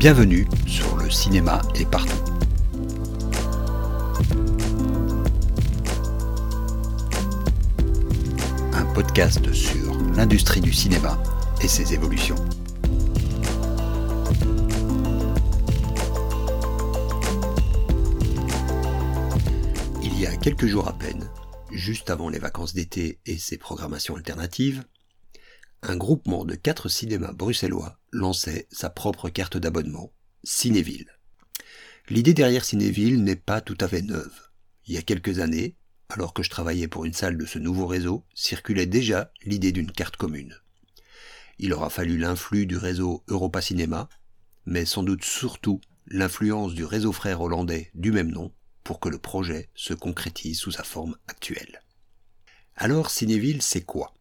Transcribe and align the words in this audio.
Bienvenue 0.00 0.48
sur 0.66 0.96
le 0.96 1.10
cinéma 1.10 1.60
est 1.74 1.84
partout. 1.84 2.16
Un 8.72 8.86
podcast 8.94 9.52
sur 9.52 9.94
l'industrie 10.16 10.62
du 10.62 10.72
cinéma 10.72 11.22
et 11.62 11.68
ses 11.68 11.92
évolutions. 11.92 12.36
Il 20.02 20.18
y 20.18 20.24
a 20.24 20.34
quelques 20.36 20.64
jours 20.64 20.88
à 20.88 20.94
peine, 20.94 21.28
juste 21.72 22.08
avant 22.08 22.30
les 22.30 22.38
vacances 22.38 22.72
d'été 22.72 23.18
et 23.26 23.36
ses 23.36 23.58
programmations 23.58 24.16
alternatives, 24.16 24.82
un 25.82 25.96
groupement 25.96 26.44
de 26.44 26.54
quatre 26.54 26.88
cinémas 26.88 27.32
bruxellois 27.32 27.98
lançait 28.12 28.68
sa 28.70 28.90
propre 28.90 29.30
carte 29.30 29.56
d'abonnement, 29.56 30.12
Cinéville. 30.44 31.10
L'idée 32.08 32.34
derrière 32.34 32.64
Cinéville 32.64 33.22
n'est 33.22 33.36
pas 33.36 33.60
tout 33.60 33.78
à 33.80 33.88
fait 33.88 34.02
neuve. 34.02 34.50
Il 34.86 34.94
y 34.94 34.98
a 34.98 35.02
quelques 35.02 35.38
années, 35.38 35.76
alors 36.08 36.34
que 36.34 36.42
je 36.42 36.50
travaillais 36.50 36.88
pour 36.88 37.04
une 37.04 37.12
salle 37.12 37.38
de 37.38 37.46
ce 37.46 37.58
nouveau 37.58 37.86
réseau, 37.86 38.24
circulait 38.34 38.86
déjà 38.86 39.32
l'idée 39.44 39.72
d'une 39.72 39.92
carte 39.92 40.16
commune. 40.16 40.56
Il 41.58 41.72
aura 41.72 41.88
fallu 41.88 42.18
l'influx 42.18 42.66
du 42.66 42.76
réseau 42.76 43.22
Europa 43.28 43.60
Cinéma, 43.62 44.08
mais 44.66 44.84
sans 44.84 45.02
doute 45.02 45.24
surtout 45.24 45.80
l'influence 46.06 46.74
du 46.74 46.84
réseau 46.84 47.12
frère 47.12 47.40
hollandais 47.40 47.90
du 47.94 48.12
même 48.12 48.30
nom 48.30 48.52
pour 48.82 48.98
que 48.98 49.08
le 49.08 49.18
projet 49.18 49.70
se 49.74 49.94
concrétise 49.94 50.58
sous 50.58 50.72
sa 50.72 50.84
forme 50.84 51.16
actuelle. 51.28 51.80
Alors 52.76 53.10
Cinéville, 53.10 53.62
c'est 53.62 53.82
quoi? 53.82 54.14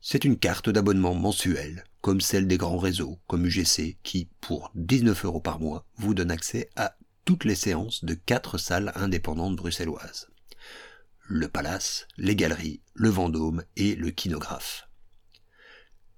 C'est 0.00 0.24
une 0.24 0.38
carte 0.38 0.70
d'abonnement 0.70 1.14
mensuelle, 1.14 1.84
comme 2.00 2.20
celle 2.20 2.46
des 2.46 2.56
grands 2.56 2.78
réseaux, 2.78 3.18
comme 3.26 3.46
UGC, 3.46 3.98
qui, 4.02 4.28
pour 4.40 4.70
19 4.74 5.24
euros 5.26 5.40
par 5.40 5.60
mois, 5.60 5.84
vous 5.96 6.14
donne 6.14 6.30
accès 6.30 6.70
à 6.76 6.96
toutes 7.24 7.44
les 7.44 7.54
séances 7.54 8.04
de 8.04 8.14
quatre 8.14 8.58
salles 8.58 8.92
indépendantes 8.94 9.56
bruxelloises. 9.56 10.28
Le 11.28 11.48
Palace, 11.48 12.08
les 12.16 12.34
Galeries, 12.34 12.80
le 12.94 13.10
Vendôme 13.10 13.62
et 13.76 13.94
le 13.94 14.10
Kinographe. 14.10 14.88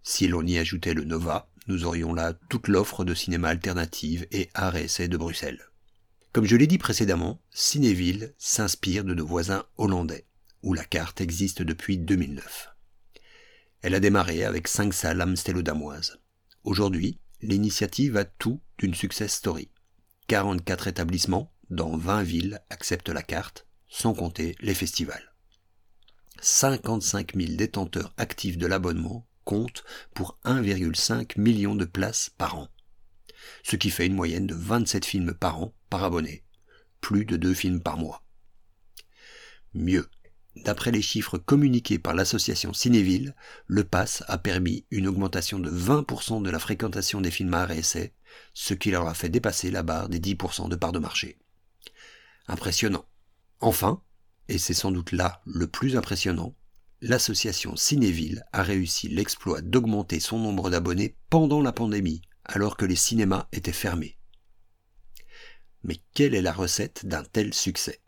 Si 0.03 0.29
l'on 0.29 0.47
y 0.47 0.59
ajoutait 0.59 0.95
le 0.95 1.05
Nova, 1.05 1.49
nous 1.69 1.85
aurions 1.85 2.15
là 2.15 2.33
toute 2.49 2.69
l'offre 2.69 3.05
de 3.05 3.15
cinéma 3.15 3.49
alternative 3.49 4.27
et 4.31 4.49
art 4.55 4.77
essai 4.77 5.09
de 5.09 5.17
Bruxelles. 5.17 5.63
Comme 6.33 6.47
je 6.47 6.57
l'ai 6.57 6.67
dit 6.67 6.79
précédemment, 6.79 7.41
Cinéville 7.51 8.33
s'inspire 8.39 9.05
de 9.05 9.15
nos 9.15 9.27
voisins 9.27 9.65
hollandais, 9.77 10.25
où 10.63 10.73
la 10.73 10.85
carte 10.85 11.21
existe 11.21 11.63
depuis 11.63 11.99
2009. 11.99 12.72
Elle 13.83 13.97
a 13.97 14.01
démarré 14.01 14.45
avec 14.45 14.69
cinq 14.69 14.95
salles 14.95 15.21
amstelodamoises. 15.21 16.21
Aujourd'hui, 16.63 17.19
l'initiative 17.41 18.17
a 18.17 18.25
tout 18.25 18.61
d'une 18.79 18.95
success 18.95 19.35
story. 19.35 19.71
44 20.29 20.87
établissements 20.87 21.53
dans 21.69 21.97
20 21.97 22.23
villes 22.23 22.61
acceptent 22.71 23.09
la 23.09 23.23
carte, 23.23 23.67
sans 23.89 24.15
compter 24.15 24.55
les 24.61 24.75
festivals. 24.75 25.35
55 26.41 27.35
000 27.35 27.57
détenteurs 27.57 28.15
actifs 28.17 28.57
de 28.57 28.67
l'abonnement 28.67 29.27
comptent 29.45 29.83
pour 30.15 30.39
1,5 30.45 31.41
million 31.41 31.75
de 31.75 31.85
places 31.85 32.31
par 32.39 32.57
an, 32.57 32.69
ce 33.65 33.75
qui 33.75 33.91
fait 33.91 34.07
une 34.07 34.15
moyenne 34.15 34.47
de 34.47 34.55
27 34.55 35.05
films 35.05 35.35
par 35.35 35.61
an 35.61 35.75
par 35.91 36.05
abonné, 36.05 36.45
plus 37.01 37.25
de 37.25 37.37
2 37.37 37.53
films 37.53 37.83
par 37.83 37.97
mois. 37.97 38.25
Mieux, 39.75 40.09
D'après 40.57 40.91
les 40.91 41.03
chiffres 41.03 41.39
communiqués 41.39 41.99
par 41.99 42.15
l'association 42.15 42.75
Cinéville, 42.75 43.35
le 43.67 43.85
pass 43.85 44.23
a 44.29 44.37
permis 44.37 44.85
une 44.91 45.09
augmentation 45.09 45.59
de 45.59 45.71
20% 45.71 46.43
de 46.43 46.51
la 46.51 46.59
fréquentation 46.59 47.21
des 47.21 47.31
films 47.31 47.55
à 47.55 47.67
ce 48.55 48.75
qui 48.75 48.91
leur 48.91 49.09
a 49.09 49.15
fait 49.15 49.31
dépasser 49.31 49.71
la 49.71 49.83
barre 49.83 50.09
des 50.09 50.21
10% 50.21 50.69
de 50.69 50.77
part 50.77 50.93
de 50.93 50.99
marché. 50.99 51.39
Impressionnant. 52.49 53.07
Enfin, 53.61 54.03
et 54.49 54.59
c'est 54.59 54.75
sans 54.75 54.93
doute 54.93 55.13
là 55.13 55.41
le 55.47 55.67
plus 55.67 55.97
impressionnant, 55.97 56.55
l'association 57.01 57.75
Cinéville 57.77 58.45
a 58.53 58.63
réussi 58.63 59.09
l'exploit 59.09 59.63
d'augmenter 59.63 60.21
son 60.21 60.39
nombre 60.39 60.69
d'abonnés 60.69 61.17
pendant 61.31 61.63
la 61.63 61.73
pandémie, 61.73 62.23
alors 62.45 62.77
que 62.77 62.85
les 62.85 62.97
cinémas 62.97 63.49
étaient 63.53 63.73
fermés. 63.73 64.19
Mais 65.85 66.01
quelle 66.15 66.35
est 66.35 66.43
la 66.43 66.53
recette 66.53 67.07
d'un 67.07 67.25
tel 67.25 67.55
succès? 67.55 68.01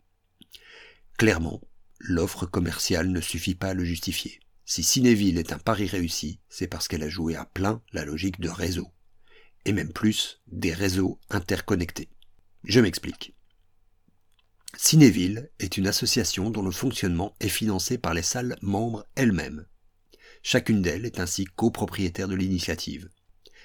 Clairement, 1.17 1.61
l'offre 2.07 2.45
commerciale 2.45 3.09
ne 3.09 3.21
suffit 3.21 3.55
pas 3.55 3.69
à 3.69 3.73
le 3.73 3.83
justifier. 3.83 4.39
Si 4.65 4.83
Cinéville 4.83 5.37
est 5.37 5.53
un 5.53 5.59
pari 5.59 5.87
réussi, 5.87 6.39
c'est 6.49 6.67
parce 6.67 6.87
qu'elle 6.87 7.03
a 7.03 7.09
joué 7.09 7.35
à 7.35 7.45
plein 7.45 7.81
la 7.93 8.05
logique 8.05 8.39
de 8.39 8.49
réseau. 8.49 8.91
Et 9.65 9.73
même 9.73 9.91
plus, 9.91 10.41
des 10.47 10.73
réseaux 10.73 11.19
interconnectés. 11.29 12.09
Je 12.63 12.79
m'explique. 12.79 13.35
Cinéville 14.77 15.49
est 15.59 15.77
une 15.77 15.87
association 15.87 16.49
dont 16.49 16.61
le 16.61 16.71
fonctionnement 16.71 17.35
est 17.39 17.47
financé 17.47 17.97
par 17.97 18.13
les 18.13 18.21
salles 18.21 18.57
membres 18.61 19.05
elles-mêmes. 19.15 19.65
Chacune 20.43 20.81
d'elles 20.81 21.05
est 21.05 21.19
ainsi 21.19 21.45
copropriétaire 21.45 22.27
de 22.27 22.35
l'initiative. 22.35 23.09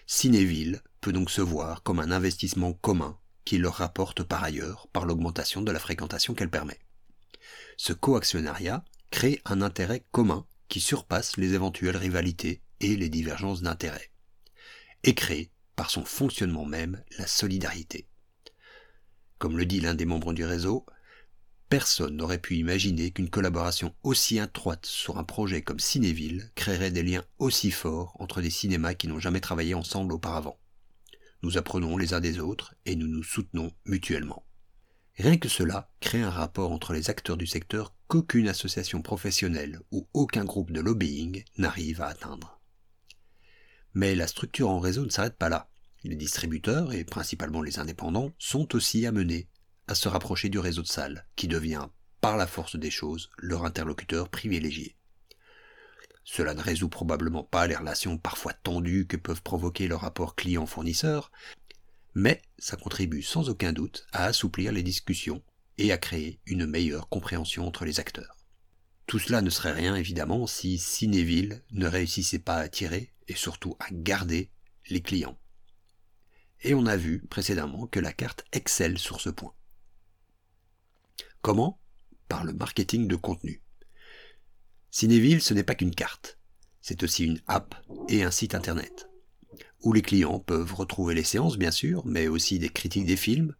Cinéville 0.06 0.82
peut 1.00 1.12
donc 1.12 1.30
se 1.30 1.40
voir 1.40 1.82
comme 1.82 2.00
un 2.00 2.10
investissement 2.10 2.72
commun 2.72 3.18
qui 3.44 3.58
leur 3.58 3.74
rapporte 3.74 4.22
par 4.22 4.44
ailleurs 4.44 4.88
par 4.92 5.04
l'augmentation 5.04 5.62
de 5.62 5.72
la 5.72 5.78
fréquentation 5.78 6.34
qu'elle 6.34 6.50
permet. 6.50 6.78
Ce 7.76 7.92
coactionnariat 7.92 8.84
crée 9.10 9.40
un 9.44 9.62
intérêt 9.62 10.04
commun 10.12 10.46
qui 10.68 10.80
surpasse 10.80 11.36
les 11.36 11.54
éventuelles 11.54 11.96
rivalités 11.96 12.62
et 12.80 12.96
les 12.96 13.08
divergences 13.08 13.62
d'intérêts, 13.62 14.10
et 15.02 15.14
crée, 15.14 15.50
par 15.76 15.90
son 15.90 16.04
fonctionnement 16.04 16.64
même, 16.64 17.02
la 17.18 17.26
solidarité. 17.26 18.06
Comme 19.38 19.56
le 19.56 19.66
dit 19.66 19.80
l'un 19.80 19.94
des 19.94 20.04
membres 20.04 20.32
du 20.32 20.44
réseau, 20.44 20.86
personne 21.70 22.16
n'aurait 22.16 22.40
pu 22.40 22.56
imaginer 22.56 23.10
qu'une 23.10 23.30
collaboration 23.30 23.94
aussi 24.02 24.38
étroite 24.38 24.84
sur 24.84 25.18
un 25.18 25.24
projet 25.24 25.62
comme 25.62 25.78
Cinéville 25.78 26.50
créerait 26.54 26.90
des 26.90 27.02
liens 27.02 27.24
aussi 27.38 27.70
forts 27.70 28.16
entre 28.18 28.42
des 28.42 28.50
cinémas 28.50 28.94
qui 28.94 29.08
n'ont 29.08 29.20
jamais 29.20 29.40
travaillé 29.40 29.74
ensemble 29.74 30.12
auparavant. 30.12 30.58
Nous 31.42 31.56
apprenons 31.56 31.96
les 31.96 32.12
uns 32.12 32.20
des 32.20 32.38
autres 32.38 32.74
et 32.84 32.96
nous 32.96 33.06
nous 33.06 33.22
soutenons 33.22 33.72
mutuellement. 33.86 34.44
Rien 35.20 35.36
que 35.36 35.50
cela 35.50 35.90
crée 36.00 36.22
un 36.22 36.30
rapport 36.30 36.72
entre 36.72 36.94
les 36.94 37.10
acteurs 37.10 37.36
du 37.36 37.46
secteur 37.46 37.94
qu'aucune 38.08 38.48
association 38.48 39.02
professionnelle 39.02 39.78
ou 39.90 40.08
aucun 40.14 40.46
groupe 40.46 40.70
de 40.70 40.80
lobbying 40.80 41.44
n'arrive 41.58 42.00
à 42.00 42.06
atteindre. 42.06 42.58
Mais 43.92 44.14
la 44.14 44.26
structure 44.26 44.70
en 44.70 44.80
réseau 44.80 45.04
ne 45.04 45.10
s'arrête 45.10 45.36
pas 45.36 45.50
là. 45.50 45.68
Les 46.04 46.16
distributeurs, 46.16 46.94
et 46.94 47.04
principalement 47.04 47.60
les 47.60 47.78
indépendants, 47.78 48.32
sont 48.38 48.74
aussi 48.74 49.04
amenés 49.04 49.50
à 49.88 49.94
se 49.94 50.08
rapprocher 50.08 50.48
du 50.48 50.58
réseau 50.58 50.80
de 50.80 50.86
salles, 50.86 51.26
qui 51.36 51.48
devient, 51.48 51.88
par 52.22 52.38
la 52.38 52.46
force 52.46 52.76
des 52.76 52.90
choses, 52.90 53.28
leur 53.36 53.66
interlocuteur 53.66 54.30
privilégié. 54.30 54.96
Cela 56.24 56.54
ne 56.54 56.62
résout 56.62 56.88
probablement 56.88 57.44
pas 57.44 57.66
les 57.66 57.76
relations 57.76 58.16
parfois 58.16 58.54
tendues 58.54 59.06
que 59.06 59.18
peuvent 59.18 59.42
provoquer 59.42 59.86
le 59.86 59.96
rapport 59.96 60.34
client-fournisseur, 60.34 61.30
mais 62.14 62.42
ça 62.58 62.76
contribue 62.76 63.22
sans 63.22 63.48
aucun 63.48 63.72
doute 63.72 64.06
à 64.12 64.24
assouplir 64.24 64.72
les 64.72 64.82
discussions 64.82 65.42
et 65.78 65.92
à 65.92 65.98
créer 65.98 66.40
une 66.46 66.66
meilleure 66.66 67.08
compréhension 67.08 67.66
entre 67.66 67.84
les 67.84 68.00
acteurs. 68.00 68.36
Tout 69.06 69.18
cela 69.18 69.42
ne 69.42 69.50
serait 69.50 69.72
rien 69.72 69.96
évidemment 69.96 70.46
si 70.46 70.78
Cinéville 70.78 71.64
ne 71.72 71.86
réussissait 71.86 72.38
pas 72.38 72.56
à 72.56 72.60
attirer 72.60 73.12
et 73.28 73.34
surtout 73.34 73.76
à 73.80 73.86
garder 73.90 74.50
les 74.88 75.02
clients. 75.02 75.38
Et 76.62 76.74
on 76.74 76.86
a 76.86 76.96
vu 76.96 77.26
précédemment 77.26 77.86
que 77.86 78.00
la 78.00 78.12
carte 78.12 78.44
excelle 78.52 78.98
sur 78.98 79.20
ce 79.20 79.30
point. 79.30 79.54
Comment? 81.42 81.80
Par 82.28 82.44
le 82.44 82.52
marketing 82.52 83.08
de 83.08 83.16
contenu. 83.16 83.62
Cinéville, 84.90 85.40
ce 85.40 85.54
n'est 85.54 85.64
pas 85.64 85.74
qu'une 85.74 85.94
carte, 85.94 86.38
c'est 86.80 87.02
aussi 87.02 87.24
une 87.24 87.40
app 87.46 87.74
et 88.08 88.22
un 88.22 88.30
site 88.30 88.54
internet 88.54 89.09
où 89.82 89.92
les 89.92 90.02
clients 90.02 90.38
peuvent 90.38 90.74
retrouver 90.74 91.14
les 91.14 91.24
séances, 91.24 91.56
bien 91.56 91.70
sûr, 91.70 92.04
mais 92.06 92.28
aussi 92.28 92.58
des 92.58 92.68
critiques 92.68 93.06
des 93.06 93.16
films, 93.16 93.54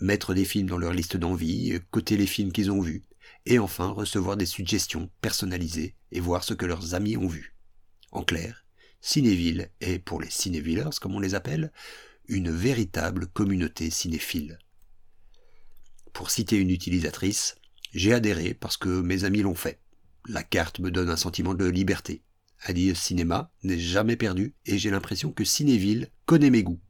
mettre 0.00 0.34
des 0.34 0.44
films 0.44 0.68
dans 0.68 0.78
leur 0.78 0.92
liste 0.92 1.16
d'envie, 1.16 1.78
coter 1.90 2.16
les 2.16 2.26
films 2.26 2.52
qu'ils 2.52 2.70
ont 2.70 2.80
vus, 2.80 3.04
et 3.46 3.58
enfin 3.58 3.88
recevoir 3.88 4.36
des 4.36 4.46
suggestions 4.46 5.10
personnalisées 5.20 5.94
et 6.10 6.20
voir 6.20 6.44
ce 6.44 6.54
que 6.54 6.66
leurs 6.66 6.94
amis 6.94 7.16
ont 7.16 7.28
vu. 7.28 7.54
En 8.10 8.22
clair, 8.24 8.64
Cinéville 9.00 9.70
est, 9.80 9.98
pour 9.98 10.20
les 10.20 10.30
cinévillers, 10.30 10.90
comme 11.00 11.14
on 11.14 11.20
les 11.20 11.34
appelle, 11.34 11.72
une 12.28 12.50
véritable 12.50 13.26
communauté 13.26 13.90
cinéphile. 13.90 14.58
Pour 16.12 16.30
citer 16.30 16.56
une 16.56 16.70
utilisatrice, 16.70 17.56
j'ai 17.94 18.12
adhéré 18.12 18.54
parce 18.54 18.76
que 18.76 19.00
mes 19.00 19.24
amis 19.24 19.42
l'ont 19.42 19.54
fait. 19.54 19.80
La 20.28 20.44
carte 20.44 20.78
me 20.78 20.90
donne 20.90 21.10
un 21.10 21.16
sentiment 21.16 21.54
de 21.54 21.64
liberté 21.64 22.22
dire 22.72 22.96
cinéma 22.96 23.50
n'est 23.64 23.78
jamais 23.78 24.16
perdu 24.16 24.54
et 24.66 24.78
j'ai 24.78 24.90
l'impression 24.90 25.32
que 25.32 25.44
Cinéville 25.44 26.10
connaît 26.26 26.50
mes 26.50 26.62
goûts. 26.62 26.80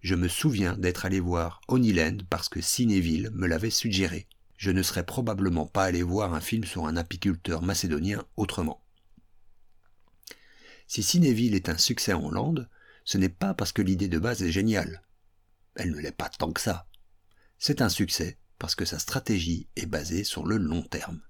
Je 0.00 0.16
me 0.16 0.26
souviens 0.26 0.76
d'être 0.76 1.06
allé 1.06 1.20
voir 1.20 1.60
Honeyland 1.68 2.18
parce 2.28 2.48
que 2.48 2.60
Cinéville 2.60 3.30
me 3.32 3.46
l'avait 3.46 3.70
suggéré. 3.70 4.26
Je 4.56 4.72
ne 4.72 4.82
serais 4.82 5.06
probablement 5.06 5.66
pas 5.66 5.84
allé 5.84 6.02
voir 6.02 6.34
un 6.34 6.40
film 6.40 6.64
sur 6.64 6.86
un 6.86 6.96
apiculteur 6.96 7.62
macédonien 7.62 8.24
autrement. 8.36 8.82
Si 10.88 11.04
Cinéville 11.04 11.54
est 11.54 11.68
un 11.68 11.78
succès 11.78 12.12
en 12.12 12.24
Hollande, 12.24 12.68
ce 13.04 13.16
n'est 13.16 13.28
pas 13.28 13.54
parce 13.54 13.72
que 13.72 13.82
l'idée 13.82 14.08
de 14.08 14.18
base 14.18 14.42
est 14.42 14.52
géniale. 14.52 15.02
elle 15.76 15.92
ne 15.92 16.00
l'est 16.00 16.12
pas 16.16 16.28
tant 16.28 16.52
que 16.52 16.60
ça. 16.60 16.88
C'est 17.58 17.80
un 17.80 17.88
succès 17.88 18.38
parce 18.58 18.74
que 18.74 18.84
sa 18.84 18.98
stratégie 18.98 19.68
est 19.76 19.86
basée 19.86 20.24
sur 20.24 20.44
le 20.44 20.56
long 20.56 20.82
terme. 20.82 21.20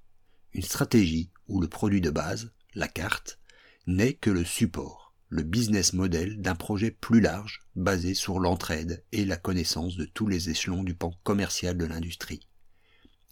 Une 0.55 0.63
stratégie 0.63 1.31
où 1.47 1.61
le 1.61 1.69
produit 1.69 2.01
de 2.01 2.11
base, 2.11 2.53
la 2.75 2.89
carte, 2.89 3.39
n'est 3.87 4.15
que 4.15 4.31
le 4.31 4.45
support, 4.45 5.15
le 5.29 5.43
business 5.43 5.93
model 5.93 6.41
d'un 6.41 6.55
projet 6.55 6.91
plus 6.91 7.21
large 7.21 7.61
basé 7.75 8.15
sur 8.15 8.39
l'entraide 8.39 9.03
et 9.13 9.25
la 9.25 9.37
connaissance 9.37 9.97
de 9.97 10.05
tous 10.05 10.29
les 10.29 10.51
échelons 10.51 10.83
du 10.83 10.95
pan 10.95 11.13
commercial 11.25 11.77
de 11.77 11.85
l'industrie. 11.85 12.47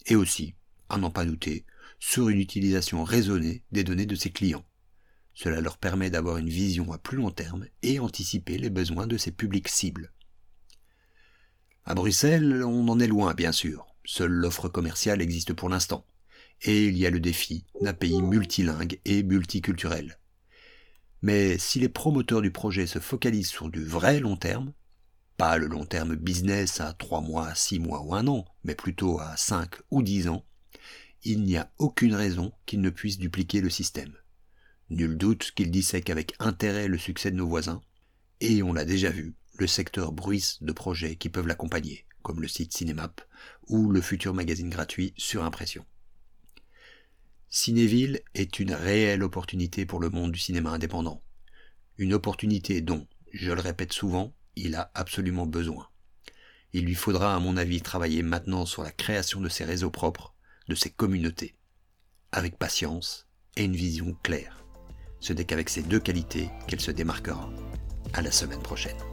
Et 0.07 0.15
aussi, 0.15 0.55
à 0.89 0.97
n'en 0.97 1.11
pas 1.11 1.25
douter, 1.25 1.65
sur 1.99 2.29
une 2.29 2.39
utilisation 2.39 3.03
raisonnée 3.03 3.63
des 3.71 3.83
données 3.83 4.05
de 4.05 4.15
ses 4.15 4.31
clients. 4.31 4.65
Cela 5.33 5.61
leur 5.61 5.77
permet 5.77 6.09
d'avoir 6.09 6.37
une 6.37 6.49
vision 6.49 6.91
à 6.91 6.97
plus 6.97 7.17
long 7.17 7.31
terme 7.31 7.67
et 7.83 7.99
anticiper 7.99 8.57
les 8.57 8.69
besoins 8.69 9.07
de 9.07 9.17
ses 9.17 9.31
publics 9.31 9.69
cibles. 9.69 10.11
À 11.85 11.95
Bruxelles, 11.95 12.63
on 12.65 12.87
en 12.89 12.99
est 12.99 13.07
loin, 13.07 13.33
bien 13.33 13.51
sûr. 13.51 13.85
Seule 14.03 14.31
l'offre 14.31 14.67
commerciale 14.67 15.21
existe 15.21 15.53
pour 15.53 15.69
l'instant. 15.69 16.05
Et 16.63 16.85
il 16.85 16.97
y 16.97 17.05
a 17.05 17.09
le 17.09 17.19
défi 17.19 17.65
d'un 17.81 17.93
pays 17.93 18.21
multilingue 18.21 18.99
et 19.05 19.23
multiculturel. 19.23 20.19
Mais 21.21 21.57
si 21.57 21.79
les 21.79 21.89
promoteurs 21.89 22.41
du 22.41 22.51
projet 22.51 22.87
se 22.87 22.99
focalisent 22.99 23.49
sur 23.49 23.69
du 23.69 23.83
vrai 23.83 24.19
long 24.19 24.37
terme, 24.37 24.73
pas 25.37 25.57
le 25.57 25.67
long 25.67 25.85
terme 25.85 26.15
business 26.15 26.81
à 26.81 26.93
3 26.93 27.21
mois, 27.21 27.53
6 27.53 27.79
mois 27.79 28.01
ou 28.01 28.15
un 28.15 28.27
an, 28.27 28.45
mais 28.63 28.75
plutôt 28.75 29.19
à 29.19 29.37
5 29.37 29.75
ou 29.91 30.01
10 30.01 30.29
ans, 30.29 30.45
il 31.23 31.43
n'y 31.43 31.57
a 31.57 31.71
aucune 31.77 32.15
raison 32.15 32.51
qu'ils 32.65 32.81
ne 32.81 32.89
puissent 32.89 33.19
dupliquer 33.19 33.61
le 33.61 33.69
système. 33.69 34.13
Nul 34.89 35.17
doute 35.17 35.51
qu'ils 35.55 35.71
dissèquent 35.71 36.09
avec 36.09 36.33
intérêt 36.39 36.87
le 36.87 36.97
succès 36.97 37.31
de 37.31 37.35
nos 37.35 37.47
voisins, 37.47 37.81
et 38.39 38.63
on 38.63 38.73
l'a 38.73 38.85
déjà 38.85 39.09
vu, 39.09 39.35
le 39.57 39.67
secteur 39.67 40.11
bruisse 40.11 40.57
de 40.61 40.71
projets 40.71 41.15
qui 41.15 41.29
peuvent 41.29 41.47
l'accompagner, 41.47 42.05
comme 42.23 42.41
le 42.41 42.47
site 42.47 42.73
Cinemap 42.73 43.21
ou 43.67 43.91
le 43.91 44.01
futur 44.01 44.33
magazine 44.33 44.69
gratuit 44.69 45.13
sur 45.17 45.43
impression. 45.43 45.85
Cinéville 47.53 48.21
est 48.33 48.59
une 48.59 48.73
réelle 48.73 49.23
opportunité 49.23 49.85
pour 49.85 49.99
le 49.99 50.09
monde 50.09 50.31
du 50.31 50.39
cinéma 50.39 50.69
indépendant. 50.69 51.21
Une 51.97 52.13
opportunité 52.13 52.79
dont, 52.79 53.05
je 53.33 53.51
le 53.51 53.59
répète 53.59 53.91
souvent, 53.91 54.33
il 54.55 54.73
a 54.75 54.89
absolument 54.93 55.45
besoin. 55.45 55.89
Il 56.71 56.85
lui 56.85 56.95
faudra, 56.95 57.35
à 57.35 57.39
mon 57.39 57.57
avis, 57.57 57.81
travailler 57.81 58.23
maintenant 58.23 58.65
sur 58.65 58.83
la 58.83 58.91
création 58.91 59.41
de 59.41 59.49
ses 59.49 59.65
réseaux 59.65 59.91
propres, 59.91 60.33
de 60.69 60.75
ses 60.75 60.91
communautés, 60.91 61.57
avec 62.31 62.57
patience 62.57 63.27
et 63.57 63.65
une 63.65 63.75
vision 63.75 64.15
claire. 64.23 64.63
Ce 65.19 65.33
n'est 65.33 65.43
qu'avec 65.43 65.69
ces 65.69 65.83
deux 65.83 65.99
qualités 65.99 66.49
qu'elle 66.69 66.79
se 66.79 66.91
démarquera. 66.91 67.51
À 68.13 68.21
la 68.21 68.31
semaine 68.31 68.63
prochaine. 68.63 69.10